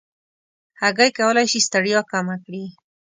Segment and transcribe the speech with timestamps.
[0.81, 2.65] هګۍ کولی شي ستړیا کمه کړي.